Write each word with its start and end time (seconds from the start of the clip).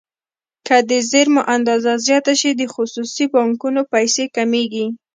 که 0.67 0.75
د 0.89 0.91
زېرمو 1.09 1.41
اندازه 1.55 1.91
زیاته 2.05 2.33
شي 2.41 2.51
د 2.55 2.61
خصوصي 2.73 3.25
بانکونو 3.35 3.81
پیسې 3.93 4.23
کمیږي. 4.35 4.85